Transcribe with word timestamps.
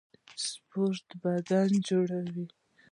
سپورټ 0.47 1.07
بدن 1.23 1.69
جوړوي 1.87 2.45